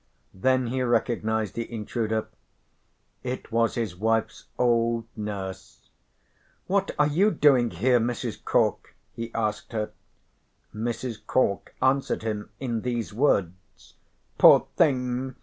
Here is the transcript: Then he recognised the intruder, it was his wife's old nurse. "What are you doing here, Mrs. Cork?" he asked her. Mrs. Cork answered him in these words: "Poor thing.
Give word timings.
Then 0.33 0.65
he 0.65 0.81
recognised 0.81 1.53
the 1.53 1.71
intruder, 1.71 2.25
it 3.21 3.51
was 3.51 3.75
his 3.75 3.95
wife's 3.95 4.45
old 4.57 5.05
nurse. 5.15 5.91
"What 6.65 6.89
are 6.97 7.05
you 7.05 7.29
doing 7.29 7.69
here, 7.69 7.99
Mrs. 7.99 8.43
Cork?" 8.43 8.95
he 9.13 9.31
asked 9.35 9.73
her. 9.73 9.91
Mrs. 10.73 11.17
Cork 11.27 11.75
answered 11.83 12.23
him 12.23 12.49
in 12.59 12.81
these 12.81 13.13
words: 13.13 13.93
"Poor 14.39 14.65
thing. 14.75 15.35